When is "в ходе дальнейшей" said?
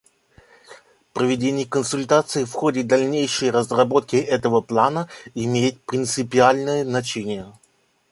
2.45-3.51